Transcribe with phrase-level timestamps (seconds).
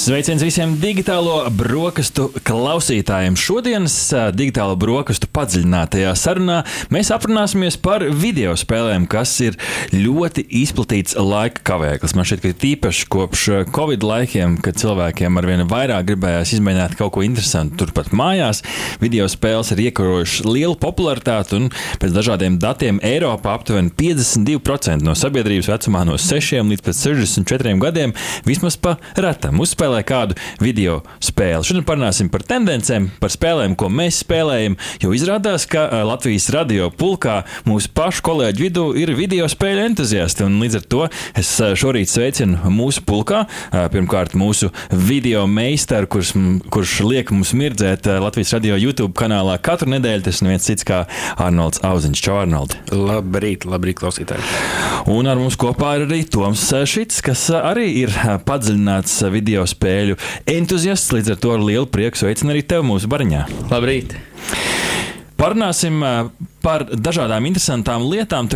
[0.00, 3.34] Sveiciens visiem digitālo brokastu klausītājiem.
[3.36, 3.94] Šodienas
[4.32, 6.62] digitālo brokastu padziļinātajā sarunā
[6.94, 9.58] mēs aprunāsimies par video spēlēm, kas ir
[9.92, 12.14] ļoti izplatīts laika kavēklis.
[12.16, 13.42] Man šķiet, ka tīpaši kopš
[13.76, 18.62] Covid laikiem, kad cilvēkiem arvien vairāk gribējās izmēģināt kaut ko interesantu turpat mājās,
[19.04, 21.68] video spēles ir iekarojušas lielu popularitāti un
[22.00, 28.16] pēc dažādiem datiem Eiropā aptuveni 52% no sabiedrības vecumā no 6 līdz pat 64 gadiem
[28.48, 31.64] vismaz pa retam uzspēlē kādu video spēli.
[31.66, 37.42] Šodien parunāsim par tendencēm, par spēlēm, ko mēs spēlējam, jo izrādās, ka Latvijas radio pulkā
[37.66, 40.46] mūsu pašu kolēģu vidū ir video spēļu entuziasti.
[40.46, 41.06] Līdz ar to
[41.38, 43.44] es šorīt sveicinu mūsu pulkā.
[43.70, 46.34] Pirmkārt, mūsu video meistaru, kurš,
[46.70, 50.26] kurš liek mums mirdzēt Latvijas radio YouTube kanālā katru nedēļu.
[50.28, 51.02] Tas neviens cits kā
[51.40, 52.24] Arnolds Auziņš.
[52.24, 52.76] Čau, Arnold!
[52.94, 54.44] Labrīt, labrīt, klausītāji.
[55.10, 58.14] Un ar mums kopā ir arī Toms Šits, kas arī ir
[58.46, 60.18] padziļināts video spēļu
[60.50, 61.12] entuziasts.
[61.16, 63.46] Līdz ar to ar lielu prieku sveicinu arī tevi mūsu bariņā.
[63.72, 64.16] Labrīt!
[65.40, 66.02] Parunāsim
[66.62, 68.48] par dažādām interesantām lietām.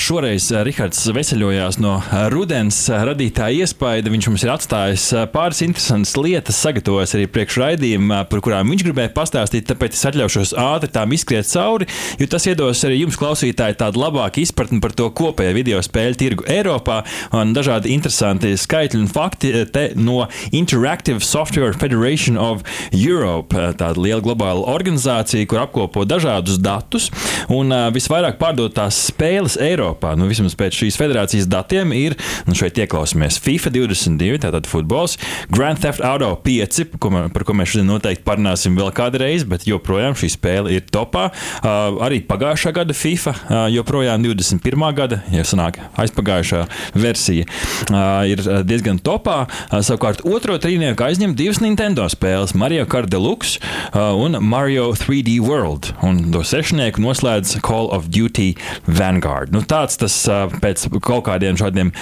[0.00, 5.62] Šoreiz ā, Rihards veseļojās no ā, rudens ā, radītā iespēja, viņš mums ir atstājis pāris
[5.66, 9.68] interesantas lietas, sagatavojis arī priekšraidījumu, par kurām viņš gribēja pastāstīt.
[9.68, 11.88] Tāpēc es atļaušos ātri tām izskriet cauri,
[12.20, 16.48] jo tas iedos arī jums, klausītāji, tādu labāku izpratni par to kopējo video spēļu tirgu
[16.50, 17.02] Eiropā
[17.36, 19.52] un dažādi interesanti skaitļi un fakti
[20.00, 20.24] no
[20.56, 27.10] Interactive Software Federation of Europe, tāda liela globāla organizācija, kur apkopo dažādus datus.
[27.50, 32.14] Un uh, visvairāk pārdotās spēles Eiropā, nu, vismaz pēc šīs federācijas datiem, ir,
[32.46, 35.16] nu, šeit ieklausāmies FIFA 22, tātad futbols,
[35.50, 39.66] Grand Theft Auto 5, par ko, par ko mēs šodien noteikti parunāsim vēl kādreiz, bet
[39.66, 41.26] joprojām šī spēle ir topā.
[41.58, 44.86] Uh, arī pagājušā gada FIFA, uh, joprojām 21.
[44.94, 46.62] gada, ja sanāk aizpagājušā
[46.94, 47.48] versija,
[47.90, 49.42] uh, ir diezgan topā.
[49.66, 55.40] Uh, savukārt otro trīnieku aizņem divas Nintendo spēles, Mario Kart Deluxe uh, un Mario 3D
[55.42, 55.90] World.
[56.06, 58.52] Un to sešnieku noslēdz Call of Duty
[58.86, 59.54] Vanguard.
[59.54, 60.16] Nu, tāds tas
[60.60, 61.92] pēc kaut kādiem šādiem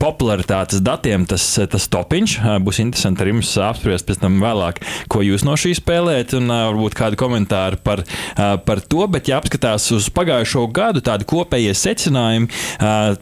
[0.00, 2.36] popularitātes datiem, tas, tas topiņš.
[2.64, 4.82] Būs interesanti arī jums apspriest pēc tam vēlāk,
[5.12, 8.04] ko jūs no šī spēlējat, un varbūt kādu komentāru par,
[8.36, 9.04] par to.
[9.12, 12.50] Bet, ja apskatās uz pagājušo gadu, tādi kopējie secinājumi,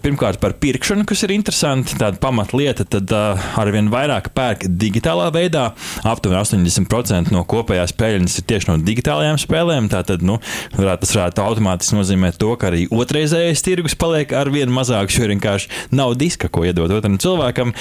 [0.05, 3.13] pirmkārt par pirkšanu, kas ir interesanti, tāda pamatlieta, tad
[3.61, 5.71] arvien vairāk pērk digitālā veidā.
[6.05, 9.91] Aptuveni 80% no kopējās peļņas ir tieši no digitālajām spēlēm.
[9.93, 10.39] Tātad, nu,
[10.75, 15.71] tas varētu automātiski nozīmēt to, ka arī otrreizējais tirgus paliek ar vien mazāks, jo vienkārši
[15.95, 17.73] nav diska, ko iedot otram cilvēkam.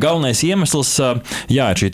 [0.00, 0.94] Galvenais iemesls
[1.52, 1.90] jā, ir šī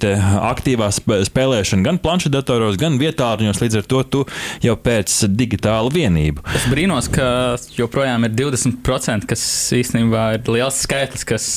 [0.53, 3.63] aktīvā sp- spēlēšana gan planšetdatoros, gan vietāluņos.
[3.63, 4.25] Līdz ar to tu
[4.65, 6.45] jau pēc digitāla vienību.
[6.59, 9.45] Es brīnos, ka joprojām ir 20%, kas
[9.79, 11.49] īstenībā ir liels skaitlis, kas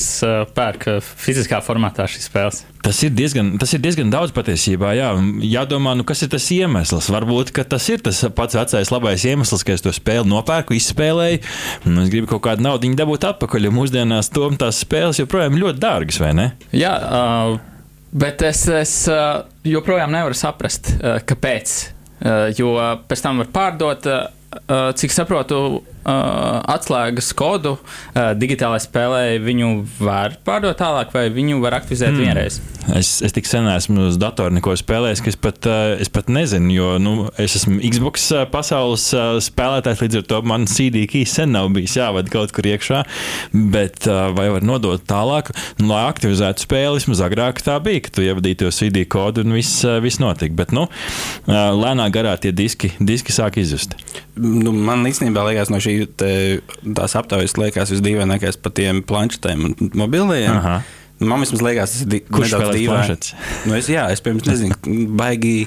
[0.56, 2.64] pērk fiziskā formātā šīs spēles.
[2.86, 4.92] Tas ir, diezgan, tas ir diezgan daudz patiesībā.
[4.94, 5.08] Jā.
[5.42, 7.08] Jādomā, nu, kas ir tas iemesls.
[7.10, 11.40] Varbūt tas ir tas pats vecais labais iemesls, ka es to spēli nopērku, izspēlēju,
[11.88, 13.70] un es gribu kaut kādu naudu dabūt atpakaļ.
[13.74, 16.46] Mūsdienās tom tās spēles joprojām ir ļoti dārgas, vai ne?
[16.76, 17.58] Jā, uh,
[18.16, 21.76] bet es, es uh, joprojām nevaru saprast, uh, kāpēc.
[22.16, 22.72] Uh, jo
[23.08, 24.30] pēc tam var pārdot, uh,
[24.62, 25.60] uh, cik saprotu,
[26.06, 32.22] atslēgas kodu uh, digitālajai spēlē viņu var pārdot tālāk, vai viņu var aktivizēt mm.
[32.22, 32.60] vienreiz.
[32.94, 36.28] Es, es tik sen esmu uz datora neko spēlējis, ka es pat, eh, es pat
[36.30, 39.08] nezinu, jo nu, es esmu Xbox pasaules
[39.42, 43.02] spēlētājs, līdz ar to man CD keys sen nav bijis jāvada kaut kur iekšā.
[43.74, 45.50] Bet vai var nodot tālāk,
[45.80, 49.58] nu, lai aktivizētu spēli, vismaz agrāk tā bija, ka tu ievadīji to CD kodu un
[49.58, 50.54] viss, viss notika.
[50.62, 50.86] Bet nu,
[51.50, 53.98] lēnā garā tie diski, diski sāk izzust.
[54.36, 56.30] Nu, man īstenībā liekas, no šī te,
[56.84, 60.52] tās aptaujas liekas visdīvainākais par tiem planšetēm un mobiliem.
[60.52, 60.80] Aha.
[61.24, 63.32] Man vismaz liekas, tas ir Kurš nedaudz planšetes?
[63.64, 64.76] Nu, es, jā, es pirms nezinu,
[65.16, 65.64] baigi.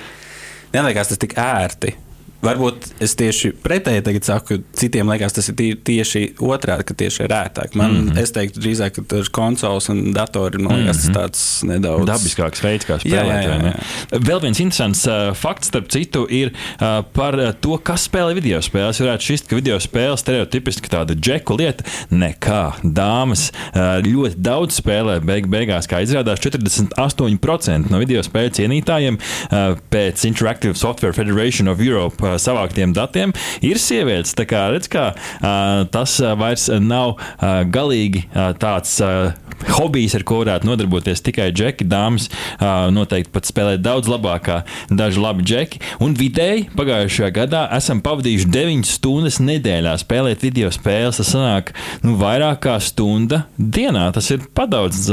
[0.69, 1.95] Neliekas tas tik ērti.
[2.39, 7.25] Varbūt es tieši pretēji tagad saku, ka citiem liekas, tas ir tieši otrādi, ka tieši
[7.25, 7.75] ir ērtāk.
[7.75, 8.19] Man, mm -hmm.
[8.19, 10.61] Es teiktu, drīzāk, ka tas ir konsoles un datori.
[10.63, 13.43] Man liekas, tas tāds nedaudz Dabiskāks veids, kā spēlēt.
[13.43, 14.19] Jā, jā, jā?
[14.29, 18.61] Vēl viens interesants uh, fakts, starp citu, ir uh, par uh, to, kas spēlē video
[18.63, 19.01] spēles.
[19.03, 21.83] Varētu šķist, ka video spēles stereotipiski tāda džeku lieta.
[22.09, 22.63] Nekā.
[22.83, 25.19] Dāmas uh, ļoti daudz spēlē.
[25.19, 31.83] Beig, beigās, kā izrādās, 48% no video spēļu cienītājiem uh, pēc Interactive Software Federation of
[31.83, 33.33] Europe savāktiem datiem,
[33.65, 34.35] ir sievietes.
[34.37, 35.09] Tā kā redz, kā
[35.93, 37.17] tas vairs nav
[37.73, 38.25] galīgi
[38.61, 38.99] tāds.
[39.75, 41.87] Hobijs, ar ko varētu nodarboties tikai džeki.
[41.89, 42.29] Dāmas
[42.93, 44.57] noteikti pat spēlē daudz labāk kā
[44.89, 45.81] daži labi džeki.
[46.03, 51.19] Un vidēji pagājušajā gadā esam pavadījuši 9 stundas nedēļā spēlēt video spēles.
[51.21, 51.73] Tas sanāk
[52.05, 54.09] nu, vairāk kā stunda dienā.
[54.15, 55.05] Tas ir padaudz,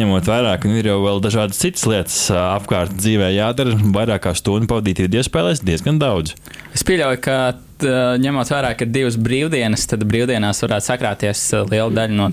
[0.00, 3.78] ņemot vērā, ka nu, ir jau vēl dažādas citas lietas apkārt dzīvē jādara.
[3.96, 6.36] Vairāk kā stundu pavadīt video spēlēs diezgan daudz.
[6.74, 7.40] Es pieļauju, ka
[7.84, 12.26] ņemot vērā, ka ir divas brīvdienas, tad brīvdienās varētu sakrāties liela daļa no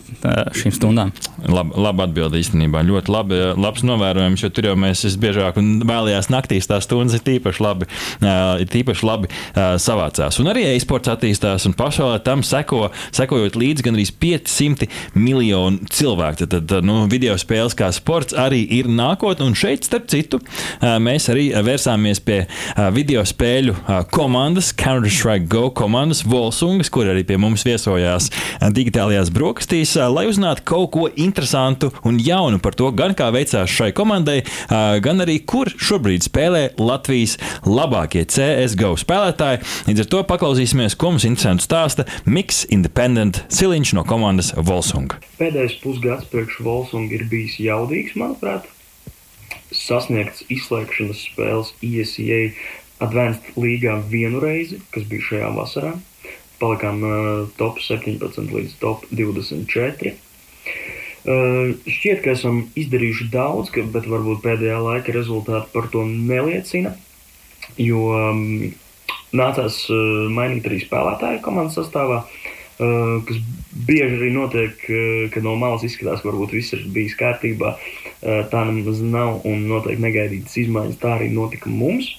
[0.58, 1.14] šīm stundām.
[1.48, 2.82] Lab, labi atbildi īstenībā.
[2.88, 7.24] Ļoti labi, labs novērojums, jo tur jau mēs visbiežāk un vēlējās naktīs tās stundas ir
[7.28, 7.88] tīpaši labi,
[8.64, 10.42] ir tīpaši labi savācās.
[10.42, 16.44] Un arī e-sports attīstās un pasaulē tam seko, sekojot līdzi gan arī 500 miljonu cilvēku.
[16.44, 19.48] Tad, tad nu, video spēles kā sports arī ir nākotne.
[19.48, 20.42] Un šeit, starp citu,
[20.82, 22.44] mēs arī vērsāmies pie
[22.96, 23.78] video spēļu
[24.12, 28.30] komandas Counter-Strike Strike Go komandas Volsungas, kur arī pie mums viesojās
[28.74, 33.92] digitālajās brokastīs, lai uzzinātu kaut ko interesantu un jaunu par to, gan kā veicās šai
[33.98, 34.40] komandai,
[35.04, 37.38] gan arī kur šobrīd spēlē Latvijas
[37.68, 39.62] labākie CSGO spēlētāji.
[39.90, 45.22] Līdz ar to paklausīsimies, ko mums interesantu stāsta Miks Independent Siliņš no komandas Volsunga.
[45.38, 48.66] Pēdējais pusgads priekš Volsunga ir bijis jaudīgs, manuprāt
[49.76, 52.52] sasniegts izslēgšanas spēles ISA
[53.04, 55.92] Advanced līgā vienu reizi, kas bija šajā vasarā.
[56.58, 57.26] Palikām uh,
[57.60, 60.16] top 17 līdz top 24.
[61.28, 66.96] Uh, šķiet, ka esam izdarījuši daudz, ka, bet varbūt pēdējā laika rezultāti par to neliecina.
[67.78, 68.44] Jo um,
[69.36, 73.42] nācās uh, mainīt arī spēlētāju komandas sastāvā, uh, kas
[73.90, 77.76] bieži arī notiek, uh, kad no malas izskatās, ka varbūt viss ir bijis kārtībā.
[77.76, 81.02] Uh, tā nemaz nav un noteikti negaidītas izmaiņas.
[81.04, 82.16] Tā arī notika mums.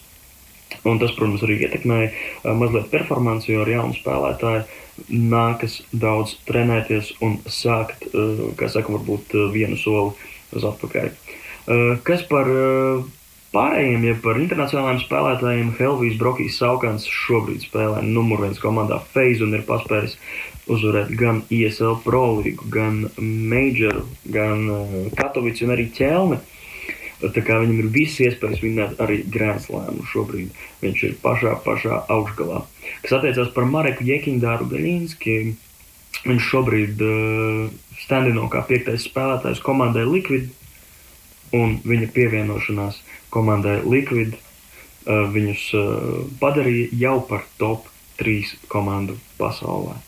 [0.87, 4.65] Un tas, protams, arī ietekmēja uh, mazliet performanci, jo ar jaunu spēlētāju
[5.09, 10.15] nākas daudz trenēties un sākt, uh, kā saka, varbūt uh, vienu soli
[10.57, 11.13] uz atpakaļ.
[12.01, 12.47] Kas par
[13.53, 19.53] pārējiem, ja par internacionālajiem spēlētājiem, Helvijas Brokijas Saukans šobrīd spēlē numur viens komandā FaZe un
[19.53, 20.17] ir paspējis
[20.73, 24.65] uzvarēt gan ESL Pro līgu, gan Majoru, gan
[25.21, 26.41] Katovici un arī Ķelni.
[26.41, 26.58] Uh,
[27.19, 30.53] Tā kā viņam ir visas iespējas vinēt arī grēslēmu šobrīd.
[30.85, 32.63] Viņš ir pašā, pašā augšgalā.
[33.03, 35.35] Kas attiecās par Mareku Jekindāru Gaļīnski,
[36.29, 37.67] viņš šobrīd uh,
[38.05, 40.51] standino kā piektais spēlētājs komandai Liquid,
[41.59, 43.01] un viņa pievienošanās
[43.35, 47.91] komandai Liquid uh, viņus uh, padarīja jau par top
[48.23, 49.99] 3 komandu pasaulē.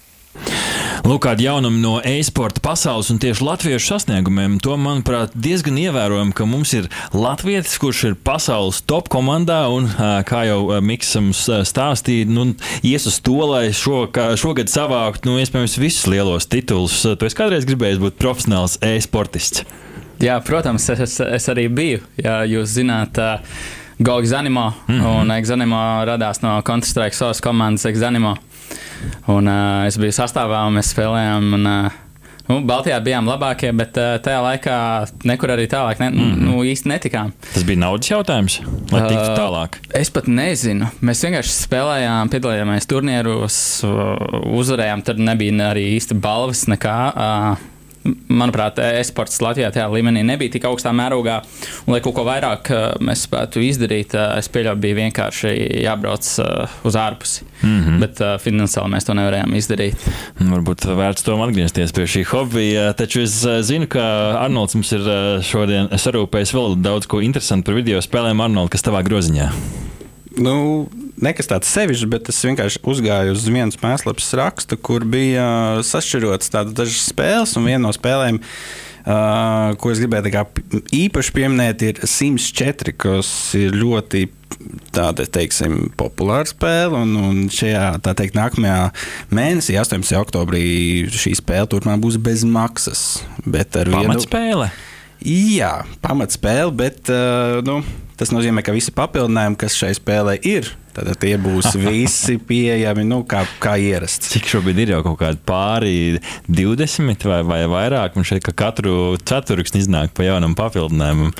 [1.10, 4.60] Lūk, kāda jaunuma no e-sporta pasaules un tieši latviešu sasniegumiem.
[4.62, 9.88] To, manuprāt, diezgan ievērojami, ka mums ir latvietis, kurš ir pasaules top komandā un,
[10.28, 12.52] kā jau Miks mums stāstīja, nu,
[12.86, 14.04] ies uz to, lai šo,
[14.38, 17.00] šogad savāktu, nu, iespējams, visus lielos titulus.
[17.02, 19.66] Tu esi kādreiz gribējis būt profesionāls e-sportists?
[20.22, 22.06] Jā, protams, es, es arī biju.
[22.22, 23.42] Jā, jūs zināt, uh,
[24.02, 25.20] Go Exanimo, mm -hmm.
[25.20, 28.36] un Exanimo radās no Counter-Strike savas komandas Exanimo.
[29.26, 31.54] Un, uh, es biju sastāvā un mēs spēlējām.
[31.54, 31.90] Un, uh,
[32.50, 34.76] Nu, Baltijā bijām labākie, bet uh, tajā laikā
[35.24, 36.40] nekur arī tālāk ne, mm -hmm.
[36.46, 37.32] nu, īsti netikām.
[37.54, 38.60] Tas bija naudas jautājums,
[38.90, 39.68] lai tiktu uh, tālāk.
[39.68, 40.88] Uh, es pat nezinu.
[41.02, 43.84] Mēs vienkārši spēlējām, piedalījāmies turnīros,
[44.60, 45.02] uzvarējām.
[45.02, 46.98] Tur nebija arī īsti balvas nekā.
[47.14, 47.56] Uh,
[48.04, 51.40] manuprāt, e-sports Latvijā tajā līmenī nebija tik augstā mērogā.
[51.84, 55.52] Un, lai kaut ko vairāk uh, mēs spētu izdarīt, uh, es pieļauju, bija vienkārši
[55.84, 57.46] jābrauc uh, uz ārpusi.
[57.60, 58.00] Mm -hmm.
[58.00, 60.06] Bet finansiāli mēs to nevarējām izdarīt.
[60.40, 62.92] Varbūt vērts tom atgriezties pie šī hobija.
[62.92, 63.36] Taču es
[63.68, 64.02] zinu, ka
[64.40, 65.04] Arnolds mums ir
[65.44, 68.40] šodien sarūpējis vēl daudz ko interesantu par video spēlēm.
[68.40, 69.50] Arnold, kas tavā groziņā?
[70.38, 70.86] Nu,
[71.18, 76.76] nekas tāds sevišķs, bet es vienkārši uzgāju uz vienas mēslapas rakstu, kur bija sašķirotas tādas
[76.78, 78.38] dažas spēles, un viena no spēlēm.
[79.00, 80.44] Uh, ko es gribēju kā,
[80.92, 84.26] īpaši pieminēt, ir Sims 4, kas ir ļoti
[84.94, 87.00] tāda, teiksim, populāra spēle.
[87.00, 88.90] Un, un šajā, teikt, nākamajā
[89.34, 90.14] mēnesī, 18.
[90.20, 90.62] oktobrī,
[91.10, 93.24] šī spēle turpmāk būs bez maksas.
[93.46, 94.70] Bet ar vienu pamatspēli.
[95.26, 95.72] Jā,
[96.04, 97.80] pamatspēle, bet uh, nu,
[98.20, 103.22] tas nozīmē, ka visi papildinājumi, kas šai spēlē ir, Tad tie būs visi pieejami nu,
[103.28, 104.32] kā, kā ierasts.
[104.32, 105.92] Cik šobrīd ir jau kaut kādi pāri
[106.50, 108.18] 20 vai, vai vairāk?
[108.18, 111.30] Man šeit ka katru ceturksni iznāk pa jaunam papildinājumam.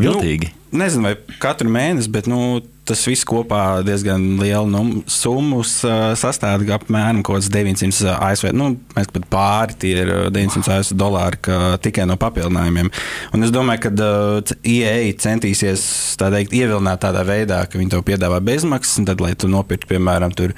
[0.00, 0.52] Viltīgi.
[0.72, 6.14] Nu, nezinu, vai katru mēnesi, bet nu, tas viss kopā diezgan lielu nu, summu uh,
[6.18, 8.50] sastāv apmēram 900 ASV.
[8.56, 11.38] Nu, mēs pat pāri tie ir 900 ASV dolāri
[11.84, 12.90] tikai no papildinājumiem.
[13.36, 15.84] Un es domāju, ka uh, IEA centīsies
[16.20, 19.92] tā teikt, ievilināt tādā veidā, ka viņi to piedāvā bezmaksas, un tad, lai tu nopirktu,
[19.92, 20.56] piemēram, tur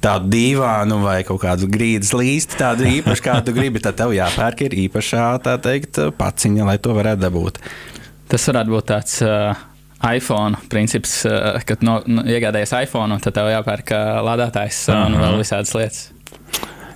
[0.00, 4.78] tādu dīvānu vai kaut kādu grīdas līsti, tādu īpašu, kādu gribi, tad tev jāpērk ir
[4.86, 7.60] īpašā, tā teikt, paciņa, lai to varētu dabūt.
[8.30, 9.58] Tas varētu būt tāds uh,
[10.06, 15.18] iPhone princips, uh, kad no, no, iegādājies iPhone, tad tev jāpērk uh, lādētājs uh, un
[15.18, 16.08] vēl visādas lietas.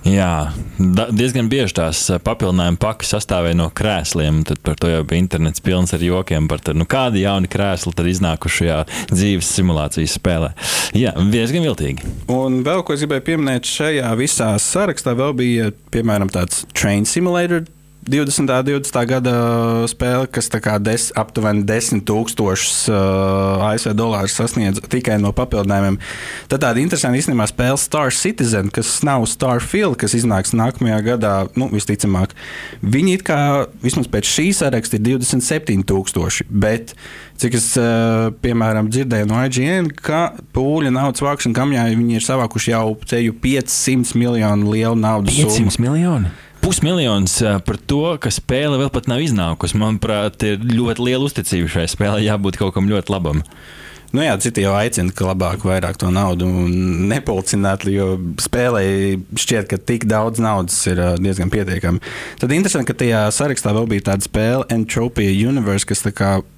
[0.05, 4.43] Jā, da, diezgan bieži tās papildinājuma pakas sastāvēja no krēsliem.
[4.45, 7.93] Tad par to jau bija internets pilns ar jokiem par to, nu, kādi jauni krēsli
[7.97, 10.51] tad iznākuši šajā dzīves simulācijas spēlē.
[10.93, 12.05] Jā, diezgan viltīgi.
[12.31, 17.65] Un vēl ko es gribēju pieminēt, šajā visā sarakstā vēl bija piemēram tāds train simulator
[18.05, 18.39] 20.
[18.39, 18.99] un 20.
[19.09, 19.35] gada
[19.89, 20.49] spēle, kas
[20.85, 25.97] des, aptuveni 10,000 uh, ASV dolārus sasniedz tikai no papildinājumiem.
[26.51, 31.71] Tad tāda interesanta īstenībā spēle Star Citizen, kas nav Starfield, kas iznāks nākamajā gadā, nu,
[31.73, 32.37] visticamāk.
[32.85, 33.39] Viņi it kā
[33.81, 36.93] vismaz pēc šī saraksta ir 27,000, bet
[37.41, 42.75] cik es, uh, piemēram, dzirdēju no IGN, ka pūļa naudas vākšana kamjā viņi ir savākuši
[42.77, 45.73] jau ceļu 500 miljonu lielu naudas summu.
[45.73, 46.35] 500 miljonu?
[46.65, 49.77] Pusmiljons par to, ka spēle vēl pat nav iznākusi.
[49.77, 53.43] Manuprāt, ir ļoti liela uzticība šai spēlei, jābūt kaut kam ļoti labam.
[54.15, 58.81] Nu jā, citi jau aicina, ka labāk vairāk to naudu nepulcināt, jo spēlē
[59.37, 62.01] šķiet, ka tik daudz naudas ir diezgan pietiekami.
[62.41, 66.01] Tad interesanti, ka tajā sarakstā vēl bija tāda spēle Entropia Universe, kas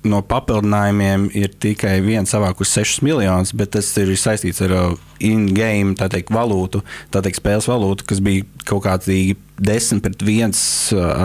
[0.07, 5.97] no papildinājumiem ir tikai viens savākus 6 miljonus, bet tas ir saistīts ar in-game
[6.31, 10.55] valūtu, tā teikt, spēles valūtu, kas bija kaut kādi 10 pret 1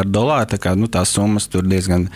[0.00, 0.50] ar dolāru.
[0.52, 2.08] Tā kā nu, tās summas tur diezgan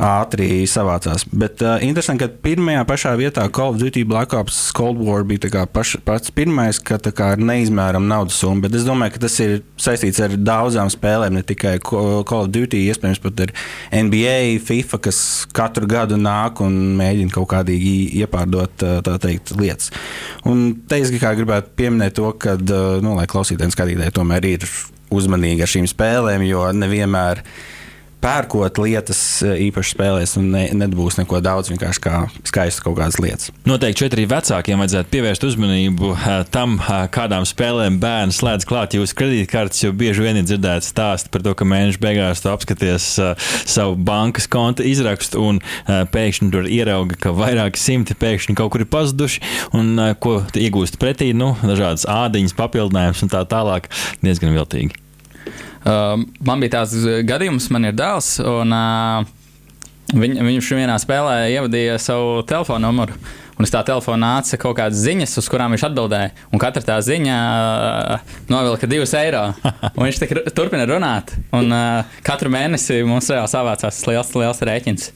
[0.00, 1.24] ātri savācās.
[1.28, 5.66] Bet uh, interesanti, ka pirmajā pašā vietā Call of Duty Black Ops Cold War bija
[5.70, 8.64] paš, pats pirmais, ka kā, ar neizmēramu naudas summu.
[8.64, 12.84] Bet es domāju, ka tas ir saistīts ar daudzām spēlēm, ne tikai Call of Duty,
[12.90, 13.54] iespējams pat ar
[14.02, 15.20] NBA, FIFA, kas
[15.54, 18.86] katru gadu nāk un mēģina kaut kādīgi iepārdot
[19.22, 19.92] teikt, lietas.
[20.48, 22.56] Un te es gribētu pieminēt to, ka,
[23.04, 24.66] nu, lai klausītājiem skatītāji tomēr ir
[25.12, 27.42] uzmanīgi ar šīm spēlēm, jo nevienmēr
[28.22, 33.18] pērkot lietas e, īpaši spēlēs, un ne, nebūs neko daudz, vienkārši kā skaistas kaut kādas
[33.22, 33.50] lietas.
[33.68, 39.18] Noteikti arī vecākiem vajadzētu pievērst uzmanību e, tam, e, kādām spēlēm bērns slēdz klāt jūsu
[39.18, 43.08] kredītkartes, jo bieži vien ir dzirdēts stāsti par to, ka mēneša beigās tu apskaties
[43.68, 48.90] savu bankas konta izrakstu un pēkšņi tur ierauga, ka vairāki simti pēkšņi kaut kur ir
[48.92, 49.42] pazuduši,
[49.78, 53.90] un ko iegūst pretī, nu, dažādas ādiņas, papildinājumus un tā tālāk,
[54.22, 55.02] diezgan viltīgi.
[55.82, 56.96] Uh, man bija tāds
[57.26, 59.30] gadījums, man ir dēls, un uh,
[60.14, 63.16] viņ, viņš vienā spēlē ievadīja savu telefonu numuru.
[63.58, 66.30] Un uz tā telefona nāca kaut kādas ziņas, uz kurām viņš atbildēja.
[66.50, 69.50] Un katra tā ziņa uh, novilka divus eiro.
[69.96, 70.22] Un viņš
[70.56, 71.34] turpina runāt.
[71.54, 75.12] Un uh, katru mēnesi mums reāli savācās liels, liels rēķins.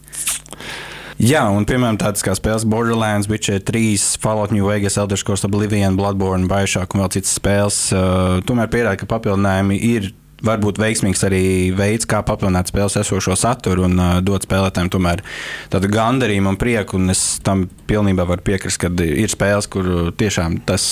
[1.17, 5.97] Jā, un piemēram tādas kā spēles Borderlands, Witcher 3, Fallout New Vegas, Elder Scrolls Oblivion,
[5.97, 7.79] Bloodborne, Bioshock un vēl citas spēles.
[7.97, 10.11] Uh, tomēr pierāda, ka papildinājumi ir
[10.47, 11.45] var būt veiksmīgs arī
[11.77, 15.25] veids, kā papildināt spēles esošo saturu un uh, dot spēlētājiem tomēr
[15.73, 17.01] tādu gandarījumu un prieku.
[17.01, 20.87] Un es tam pilnībā varu piekrist, ka ir spēles, kur tiešām tas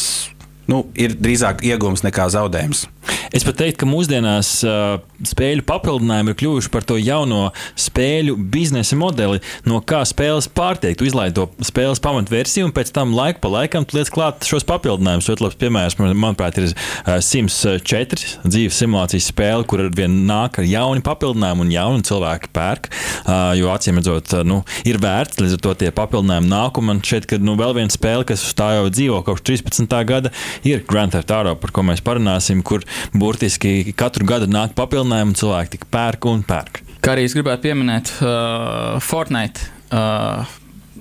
[0.70, 2.86] nu, ir drīzāk iegūms nekā zaudējums.
[3.34, 7.48] Es pat teiktu, ka mūsdienās uh, spēļu papildinājumi ir kļuvuši par to jauno
[7.80, 10.94] spēļu biznesa modeli, no kā spēles pārtiek.
[10.98, 15.30] Tu izlaidi to spēles pamatversiju, un pēc tam laiku pa laikam liec klāt šos papildinājumus.
[15.32, 20.60] Ļoti labs piemērs, manuprāt, ir uh, Sims 4 dzīves simulācijas spēle, kur ar vien nāk
[20.62, 22.90] ar jaunu papildinājumu un jaunu cilvēku pērk.
[23.24, 26.78] Uh, jo acīm redzot, uh, nu, ir vērts, līdz ar to tie papildinājumi nāk.
[26.78, 29.98] Un man šķiet, ka nu, vēl viena spēle, kas uz tā jau dzīvo kopš 13.
[30.08, 35.36] gada, ir Grand Theft Auto, par ko mēs parunāsim, kur burtiski katru gadu nāk papildinājumi,
[35.40, 36.82] cilvēki tik pērk un pērk.
[37.04, 40.44] Kā arī es gribētu pieminēt uh, Fortnite, uh,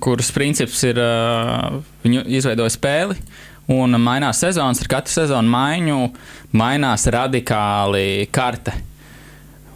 [0.04, 3.16] kuras princips ir, uh, viņu izveidoja spēli.
[3.72, 6.00] Un mainās sezonas, ar katru sezonu maiņu
[6.60, 8.74] mainās radikāli karte.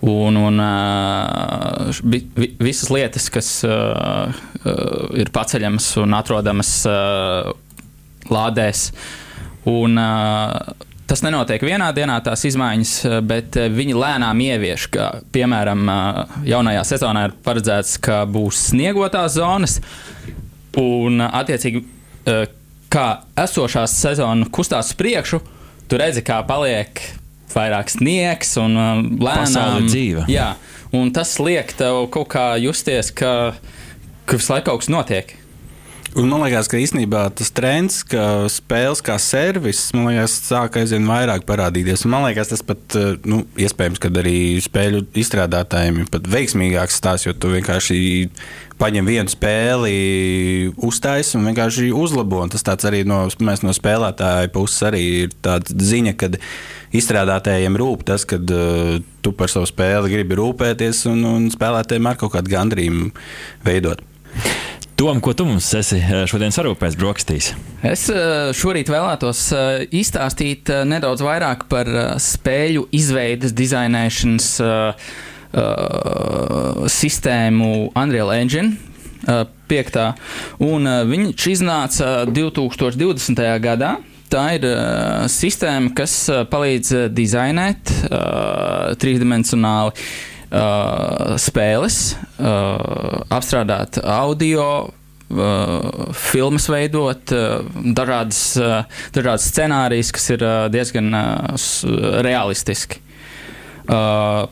[0.04, 2.20] Un, un uh, vi,
[2.60, 7.48] visas lietas, kas uh, uh, ir paceļamas un atrodamas uh,
[8.30, 8.92] lādēs,
[9.68, 12.90] un uh, Tas nenotiek vienā dienā, tās izmaiņas,
[13.24, 14.90] bet viņi lēnām ievieš.
[14.92, 15.88] Ka, piemēram,
[16.44, 19.78] jaunajā sezonā ir paredzēts, ka būs sniegotās zonas,
[20.76, 21.80] un attiecīgi,
[22.92, 23.06] kā
[23.40, 25.40] esošā sezona kustās uz priekšu,
[25.88, 27.00] tu redzi, kā paliek
[27.54, 28.76] vairāk sniegs un
[29.16, 30.28] lēnām dzīve.
[30.28, 30.50] Jā,
[30.92, 33.54] un tas liek tev kaut kā justies, ka
[34.28, 35.32] ka visu laiku kaut kas notiek.
[36.16, 41.04] Un man liekas, ka īstenībā tas trends, ka spēles kā servis, man liekas, sāk aizvien
[41.04, 42.06] vairāk parādīties.
[42.06, 46.96] Un man liekas, tas pat, eh, nu, iespējams, ka arī spēļu izstrādātājiem ir pat veiksmīgāks
[46.96, 48.00] stāsts, jo tu vienkārši
[48.80, 52.40] paņem vienu spēli, uztais un vienkārši uzlabo.
[52.46, 56.30] Un tas arī no, no spēlētāja puses arī ir tāda ziņa, ka
[56.96, 62.16] izstrādātājiem rūp tas, ka uh, tu par savu spēli gribi rūpēties un, un spēlētājiem ar
[62.22, 63.10] kaut kādu gandrību
[63.66, 64.00] veidot.
[64.98, 67.52] Tom, ko tu mums esi eh, šodien sarūpējis brokastīs?
[67.86, 71.86] Es eh, šorīt vēlētos eh, izstāstīt nedaudz vairāk par
[72.18, 74.48] spēļu izveidas, dizainēšanas
[76.92, 78.74] sistēmu Unreal Engine.
[79.68, 80.10] Piektā,
[80.62, 83.40] un viņš iznāca 2020.
[83.64, 83.94] gadā.
[84.28, 86.14] Tā ir uh, sistēma, kas
[86.52, 91.98] palīdz dizainēt uh, trīsdimensionāli uh, spēles,
[92.40, 94.88] uh, apstrādāt audio,
[95.28, 97.58] Uh, filmas veidot, uh,
[97.92, 101.66] dažādas, uh, dažādas scenārijas, kas ir uh, diezgan uh,
[102.24, 103.02] realistiski.
[103.84, 104.48] Uh,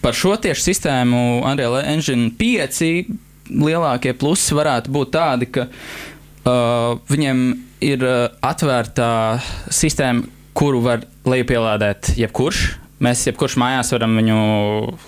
[0.00, 2.80] par šo tieši sistēmu Unreal Engine 5
[3.60, 7.44] lielākie plusi varētu būt tādi, ka uh, viņiem
[7.84, 9.10] ir uh, atvērta
[9.68, 10.24] sistēma,
[10.56, 12.79] kuru var lejupielādēt jebkurš.
[13.00, 14.38] Mēs jebkurš mājās varam viņu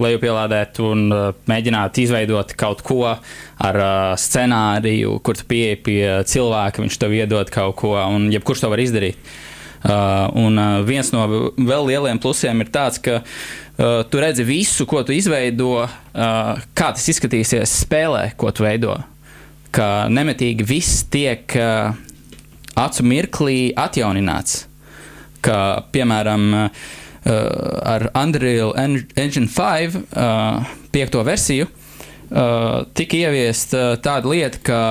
[0.00, 6.80] lejupielādēt un uh, mēģināt izveidot kaut ko ar uh, scenāriju, kur tu pieeji pie cilvēka,
[6.80, 9.20] viņš tev iedod kaut ko, un jebkurš to var izdarīt.
[9.82, 11.26] Uh, un uh, viens no
[11.58, 16.88] vēl lieliem plusiem ir tāds, ka uh, tu redzi visu, ko tu izveido, uh, kā
[16.96, 18.96] tas izskatīsies spēlē, ko tu veido.
[19.75, 21.92] Ka nemitīgi viss tiek uh,
[22.78, 24.62] acu mirklī atjaunināts.
[25.44, 25.58] Ka,
[25.92, 26.90] piemēram, uh,
[27.26, 34.83] ar Unreal Engine 5, uh, piekto versiju, uh, tika ieviesta tāda lieta kā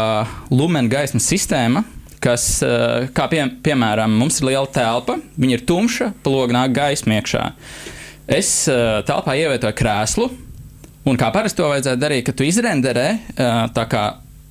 [0.54, 1.84] lumena gaismas sistēma,
[2.22, 2.62] kas,
[3.18, 7.48] kā pie, piemēram, mums ir liela telpa, viņa ir tumša, palognā gaisma iekšā.
[8.30, 8.52] Es
[9.08, 10.28] telpā ievietoju krēslu,
[11.10, 13.08] un kā parasti to vajadzētu darīt, kad tu izrenderē
[13.74, 14.04] tā kā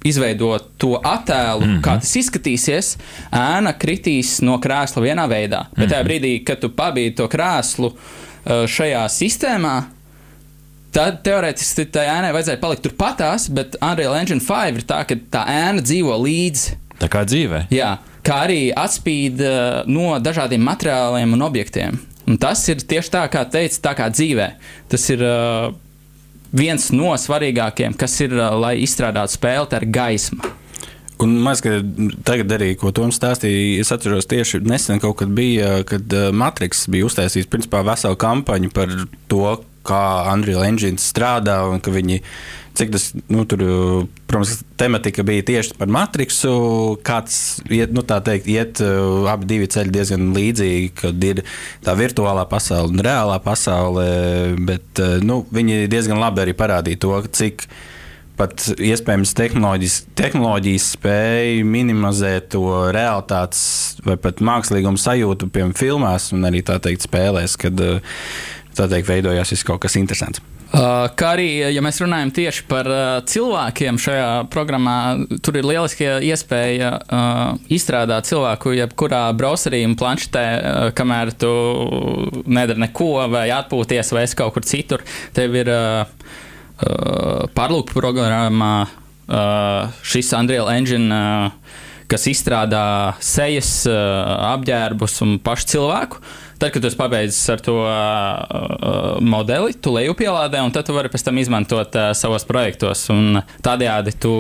[0.05, 1.81] izveidot to attēlu, mm -hmm.
[1.85, 2.97] kā tas izskatīsies,
[3.33, 5.65] ēna kritīs no krēsla vienā veidā.
[5.71, 5.91] Bet mm -hmm.
[5.91, 6.11] tajā mhm.
[6.11, 9.83] brīdī, kad tu pabīdi to krēslu uh, šajā sistēmā,
[10.93, 15.45] tad teorētiski tai ēnai vajadzēja palikt turpatās, bet Unreal Engine 5 ir tā, ka tā
[15.47, 16.77] ēna dzīvo līdzi.
[17.01, 17.67] Tā kā dzīvē.
[17.71, 22.01] Jā, kā arī atspīd uh, no dažādiem materiāliem un objektiem.
[22.27, 24.51] Un tas ir tieši tā, kā teica, tā kā dzīvē.
[24.89, 25.73] Tas ir uh,
[26.53, 30.57] viens no svarīgākajiem, kas ir, lai izstrādātu spēli, ir gaisma.
[31.21, 31.61] Un maz,
[32.25, 37.05] tagad arī, ko Toms stāstīja, es atceros tieši nesen kaut kad bija, kad Matrix bija
[37.11, 38.95] uztaisījis principā veselu kampaņu par
[39.29, 40.01] to, kā
[40.33, 42.21] Unreal Engine strādā un ka viņi
[42.79, 43.63] cik tas, nu, tur,
[44.31, 46.53] protams, tematika bija tieši par matriksu,
[47.07, 51.45] kāds iet, nu, teikt, iet uh, abi divi ceļi diezgan līdzīgi, kad ir
[51.85, 54.09] tā virtuālā pasaule un reālā pasaule,
[54.69, 57.67] bet, uh, nu, viņi diezgan labi arī parādīja to, cik
[58.41, 62.63] pat iespējams tehnoloģijas, tehnoloģijas spēja minimizēt to
[62.95, 68.01] realitātes vai pat mākslīgumu sajūtu, piemēram, filmās un arī tā teikt spēlēs, kad uh,
[68.77, 70.43] tā teikt veidojās kaut kas interesants.
[70.71, 74.93] Uh, kā arī, ja mēs runājam tieši par uh, cilvēkiem šajā programmā,
[75.43, 77.41] tur ir lieliski iespēja uh,
[77.75, 80.45] izstrādāt cilvēku jebkurā browserī un planšetē,
[80.95, 81.51] kamēr tu
[82.47, 85.03] nedari neko, vai atpūties, vai es kaut kur citur.
[85.35, 85.73] Tev ir
[86.81, 88.75] pārlūku programmā
[90.07, 91.19] šis Unreal Engine.
[92.11, 96.23] Kas izstrādā sejas, apģērbus un pašu cilvēku.
[96.61, 100.93] Uh, Tad, kad tu pabeidz ar to uh, modeli, tu leju pielādē, un tad tu
[100.93, 103.07] vari pēc tam izmantot uh, savos projektos.
[103.15, 104.33] Un tādējādi tu,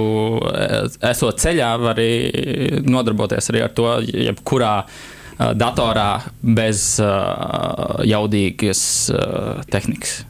[1.00, 2.10] esot ceļā, vari
[2.84, 6.10] nodarboties arī ar to, jebkurā uh, datorā
[6.44, 8.82] bez uh, jaudīgas
[9.16, 10.20] uh, tehnikas.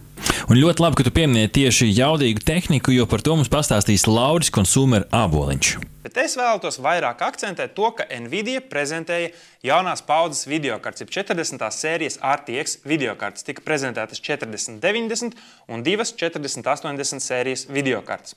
[0.50, 4.50] Un ļoti labi, ka tu pieminēji tieši jaudīgu tehniku, jo par to mums pastāstīs Lauris
[4.54, 5.76] Konsumer Aboliņš.
[6.00, 11.04] Bet es vēlētos vairāk akcentēt to, ka Nvidia prezentēja jaunās paudzes video kartes.
[11.12, 11.60] 40.
[11.76, 15.36] sērijas RTX video kartes tika prezentētas 4090
[15.68, 18.34] un divas 4080 sērijas video kartes.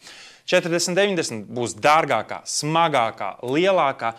[0.52, 4.14] 4090 būs dārgākā, smagākā, lielākā.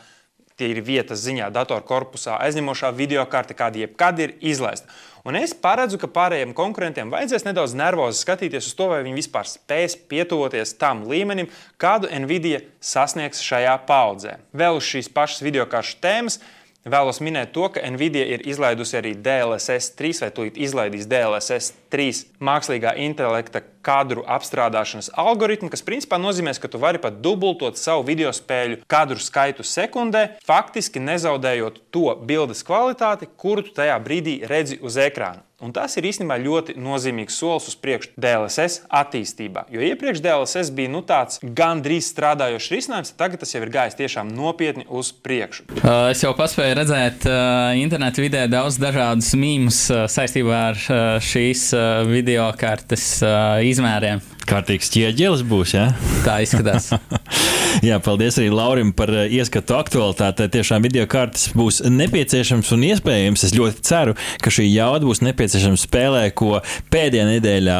[0.63, 4.87] Ir vietas ziņā, datorkorpusā aizņemošā video karte, kāda jebkad ir izlaista.
[5.25, 9.49] Un es paredzu, ka pārējiem konkurentiem vajadzēs nedaudz nervozi skatīties uz to, vai viņi vispār
[9.49, 11.49] spēs pietuvoties tam līmenim,
[11.81, 14.37] kādu Nvidia sasniegs šajā paudzē.
[14.53, 16.37] Vēl uz šīs pašas video karšu tēmas
[16.85, 22.19] Vēlos minēt to, ka Nvidia ir izlaidusi arī DLSS 3 vai tūlīt izlaidīs DLSS 3
[22.45, 28.35] mākslīgā intelekta kadru apstrādāšanas algoritmu, kas principā nozīmē, ka tu vari pat dubultot savu video
[28.37, 35.01] spēļu kadru skaitu sekundē, faktiski nezaudējot to bildes kvalitāti, kuru tu tajā brīdī redzi uz
[35.01, 35.41] ekrāna.
[35.65, 39.65] Un tas ir īstenībā ļoti nozīmīgs solis uz priekšu DLSS attīstībā.
[39.73, 44.29] Jo iepriekš DLSS bija nu, tāds gandrīz strādājošs risinājums, tagad tas jau ir gājis tiešām
[44.37, 45.65] nopietni uz priekšu.
[45.81, 51.03] Uh, es jau paspēju redzēt uh, internetu vidē daudz dažādus mīmus uh, saistībā ar uh,
[51.25, 54.21] šīs uh, video kartes uh, izmēriem.
[54.45, 55.87] Kārtīgs ķieģelis būs, jā?
[55.89, 56.21] Ja?
[56.25, 56.91] Tā izskatās.
[57.89, 60.47] jā, paldies arī Laurim par eh, ieskatu aktualitātē.
[60.53, 63.45] Tiešām video kartes būs nepieciešams un iespējams.
[63.49, 66.61] Es ļoti ceru, ka šī jauda būs nepieciešama spēlē, ko
[66.93, 67.79] pēdējā nedēļā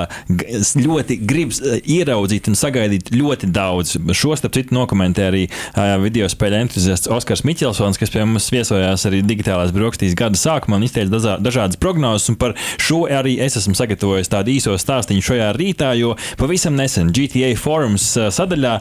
[0.81, 3.97] ļoti gribas eh, ieraudzīt un sagaidīt ļoti daudz.
[4.17, 9.05] Šo starp citu nokomentē arī uh, video spēļu entuziasts Oskars Miķelsons, kas pie mums viesojās
[9.09, 12.31] arī digitālās brokastīs gada sākumā un izteica dažādas prognozes.
[12.33, 16.77] Un par šo arī es esmu sagatavojis tādu īso stāstīnu šajā rītā, jo pavisam Pavisam
[16.79, 18.77] nesen GTA forums sadaļā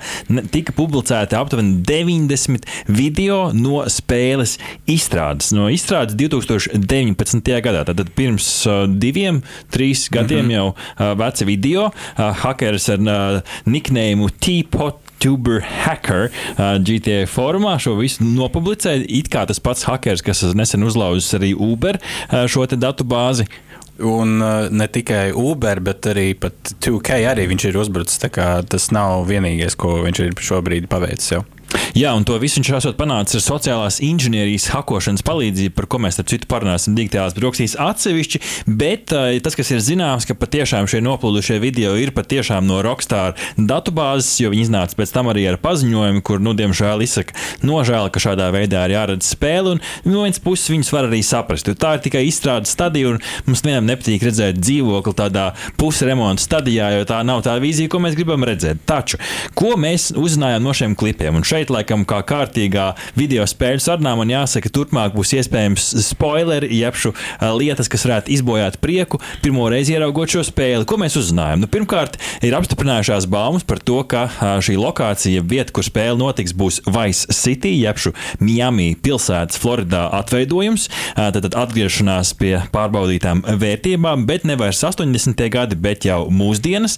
[0.54, 5.50] tika publicēti aptuveni 90 video no spēles izstrādes.
[5.58, 7.50] No izstrādes 2019.
[7.66, 8.52] gadā, tad pirms
[9.02, 9.42] diviem,
[9.74, 11.02] trīs gadiem mm -hmm.
[11.02, 11.90] jau veci video.
[12.44, 19.06] Hackers ar nicknēmu T-Pot Tuber Hacker uh, GTA formā šo visu nopublicēja.
[19.08, 23.48] It kā tas pats hackers, kas nesen uzlauzis arī Uber uh, šo datu bāzi.
[24.02, 28.22] Un uh, ne tikai Uber, bet arī 2K arī viņš ir uzbrucis.
[28.24, 31.36] Tas nav vienīgais, ko viņš ir šobrīd paveicis.
[31.36, 31.44] Jau.
[31.98, 36.20] Jā, un to visu viņš esot panācis ar sociālās inženierijas hakošanas palīdzību, par ko mēs
[36.22, 38.42] ar citu parunāsim digitālās brokastīs atsevišķi.
[38.68, 43.38] Bet uh, tas, kas ir zināms, ka patiešām šie noplūdušie video ir patiešām no Rockstar
[43.58, 48.24] datubāzes, jo viņi iznāca pēc tam arī ar paziņojumu, kur, nu, diemžēl izsaka nožēlu, ka
[48.24, 49.78] šādā veidā ir jāredz spēle.
[49.78, 53.22] Un no vienas puses viņus var arī saprast, jo tā ir tikai izstrādes stadija, un
[53.48, 58.18] mums vienam nepatīk redzēt dzīvokli tādā pusremonta stadijā, jo tā nav tā vīzija, ko mēs
[58.18, 58.82] gribam redzēt.
[58.90, 59.20] Taču,
[59.58, 61.40] ko mēs uzzinājām no šiem klipiem?
[61.40, 67.14] Un šeit, laikam, kā kārtīgā video spēļu sarunā, man jāsaka, turpmāk būs iespējams spoileri, jebšu
[67.60, 70.88] lietas, kas varētu izbojāt prieku, pirmo reizi ieraugot šo spēli.
[70.90, 71.64] Ko mēs uzzinājām?
[71.64, 74.26] Nu, pirmkārt, ir apstiprinājušās baumas par to, ka
[74.64, 80.90] šī lokācija, vieta, kur spēle notiks, būs Vice City, jebšu Miami pilsētas Floridā atveidojums.
[81.16, 85.46] Tad atgriešanās pie pārbaudītām vērtībām, bet ne vairs 80.
[85.54, 86.98] gadi, bet jau mūsdienas.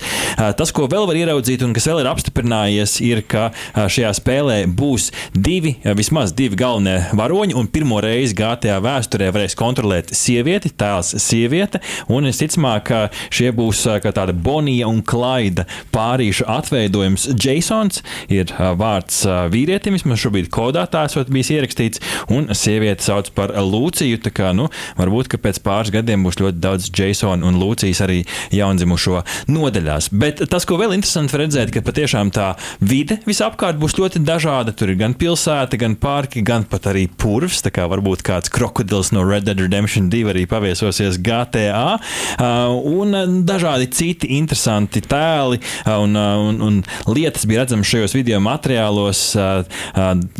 [0.57, 5.11] Tas, ko vēl var ieraudzīt un kas vēl ir apstiprinājies, ir, ka šajā spēlē būs
[5.33, 11.81] divi, vismaz divi galvenie varoņi, un pirmo reizi GTA vēsturē varēs kontrolēt sievieti, tēls sieviete,
[12.11, 12.91] un visticamāk,
[13.33, 17.27] šie būs kā tāda Bonija un Klaida pārīšu atveidojums.
[17.35, 24.21] Jasons ir vārds vīrietim, vismaz šobrīd kodā tās bijis ierakstīts, un sieviete sauc par Lūciju,
[24.23, 28.21] tā kā, nu, varbūt, ka pēc pāris gadiem būs ļoti daudz Jasona un Lūcijas arī
[28.55, 30.11] jaundzimušo nodaļās.
[30.15, 34.73] Bet tas, ko vēl interesanti redzēt, ka patiešām tā vide visapkārt būs ļoti dažāda dažāda.
[34.75, 37.63] Tur ir gan pilsēta, gan parki, gan pat arī purvs.
[37.65, 41.97] Tā kā varbūt kāds krokodils no Red Dead Redemption 2 arī paviesosies GTA.
[42.37, 46.77] Uh, un dažādi citi interesanti tēli uh, un, uh, un, un
[47.09, 49.21] lietas bija redzamas šajos video materiālos,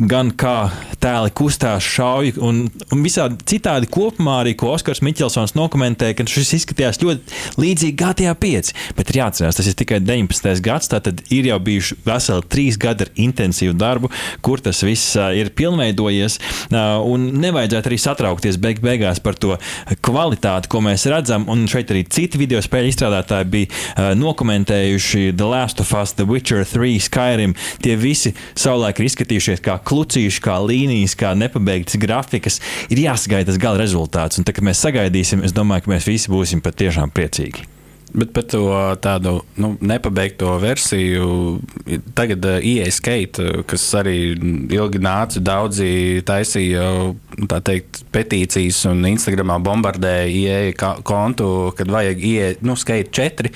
[0.10, 0.56] gan kā
[1.02, 6.54] tēli kustās, šauj un, un visādi citādi kopumā arī, ko Oskars Miķelsons dokumentēja, ka šis
[6.60, 8.72] izskatījās ļoti līdzīgi GTA 5.
[8.98, 10.62] Bet ir jāatcerās, tas ir tikai 19.
[10.66, 14.12] gads, tātad ir jau bijuši veseli trīs gadi ar intensīvu darbu darbu,
[14.46, 16.40] kur tas viss ir pilnveidojies.
[17.06, 19.56] Un nevajadzētu arī satraukties beig beigās par to
[20.06, 21.48] kvalitāti, ko mēs redzam.
[21.52, 26.66] Un šeit arī citi video spēļu izstrādātāji bija nokomentējuši The Last of Us, The Witcher
[26.68, 27.56] 3, Skyrim.
[27.86, 32.62] Tie visi savulaik ir izskatījušies kā klucīši, kā līnijas, kā nepabeigtas grafikas.
[32.90, 34.40] Ir jāsagaida tas gala rezultāts.
[34.40, 37.75] Un tad, kad mēs sagaidīsim, es domāju, ka mēs visi būsim patiešām priecīgi.
[38.16, 38.64] Bet par to
[39.04, 41.26] tādu nu, nepabeigto versiju,
[42.16, 44.16] tagad IE skate, kas arī
[44.72, 46.86] ilgi nāca, daudzi taisīja
[47.68, 53.52] teikt, petīcijas un Instagramā bombardēja IE kontu, kad vajag IE nu, skate 4.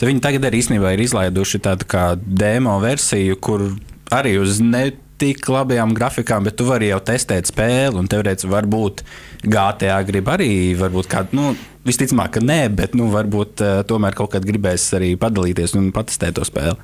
[0.00, 3.68] Tad viņi tagad arī īstenībā ir izlaiduši tādu kā demo versiju, kur
[4.10, 4.88] arī uz ne
[5.20, 9.02] tik labajām grafikām, bet tu vari jau testēt spēli un teorētiski varbūt
[9.44, 11.36] GTA grib arī varbūt kādu.
[11.36, 15.86] Nu, Visticamāk, ka nē, bet nu, varbūt uh, tomēr kaut kad gribēs arī padalīties un
[15.96, 16.74] patestēt to spēli.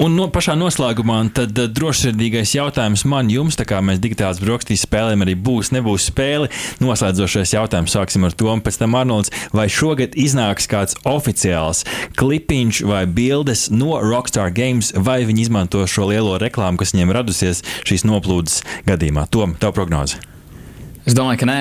[0.00, 4.86] Un no pašā noslēgumā tad uh, drošsirdīgais jautājums man jums, tā kā mēs digitālās brokastīs
[4.86, 6.48] spēlēm, arī būs, nebūs spēle.
[6.80, 11.82] Noslēdzošais jautājums sāksim ar to, un pēc tam Arnolds, vai šogad iznāks kāds oficiāls
[12.16, 17.60] klipiņš vai bildes no Rockstar Games, vai viņi izmanto šo lielo reklāmu, kas viņiem radusies
[17.84, 19.26] šīs noplūdes gadījumā.
[19.28, 20.16] Tom, tev prognoze.
[21.04, 21.60] Es domāju, ka nē.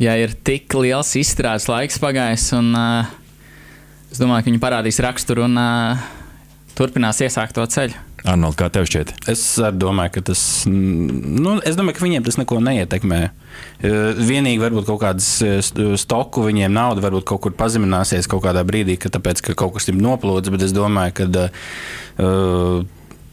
[0.00, 3.10] Ja ir tik liels izstrādes laiks pagājis, un uh,
[4.10, 6.00] es domāju, ka viņi parādīs raksturu un uh,
[6.78, 7.98] turpinās iesākt to ceļu.
[8.22, 9.08] Arnold, kā tev šķiet?
[9.32, 13.18] Es arī domāju, ka tas, nu, es domāju, ka viņiem tas neko neietekmē.
[13.82, 15.26] Eh, Vienīgi varbūt kaut kādas
[15.66, 19.74] st- stoku viņiem nauda varbūt kaut kur pazemināsies kaut kādā brīdī, ka tāpēc, ka kaut
[19.74, 22.86] kas ir noplūcis, bet es domāju, ka uh,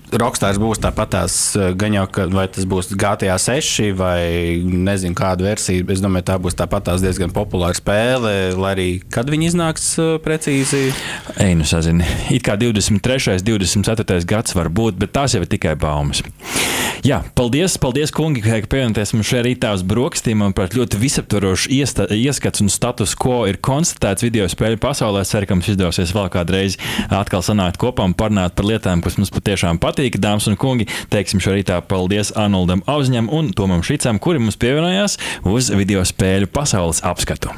[0.09, 1.33] Rockstārs būs tāpatās,
[1.77, 5.85] gan jau, ka, vai tas būs GTA 6 vai nezinu kāda versija.
[5.93, 10.89] Es domāju, tā būs tāpatās diezgan populāra spēle, lai arī kad viņi iznāks eh, precīzi.
[11.37, 12.07] Ej, nu sazini.
[12.33, 13.37] It kā 23.
[13.45, 14.19] 24.
[14.29, 16.23] gads var būt, bet tās jau ir tikai baumas.
[17.05, 20.41] Jā, paldies, paldies kungi, ka pievienoties mums šajā rītā uz brokastīm.
[20.41, 25.23] Manuprāt, ļoti visaptvarošs ieskats un status quo ir konstatēts video spēļu pasaulē.
[25.27, 26.75] Ceru, ka mums izdosies vēl kādreiz
[27.07, 29.98] atkal sanākt kopā un parunāt par lietām, kas mums patiešām patīk.
[29.99, 35.17] Dāmas un kungi, teiksim šo rītā paldies Arnoldam Auzņam un Tomam Šicam, kuri mums pievienojās
[35.43, 37.51] uz video spēļu pasaules apskatu.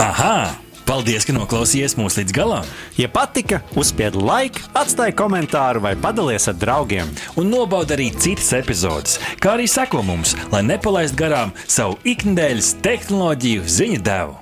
[0.00, 0.54] Aha!
[0.88, 2.68] Paldies, ka noklausījāties mūsu līdz galam!
[2.96, 7.12] Ja patika, uzspiediet laiku, atstājiet komentāru vai padalieties ar draugiem.
[7.36, 13.68] un nobauda arī citas epizodes, kā arī seko mums, lai nepalaistu garām savu ikdienas tehnoloģiju
[13.68, 14.41] ziņu devumu.